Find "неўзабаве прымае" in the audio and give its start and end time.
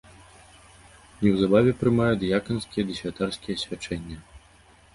1.25-2.09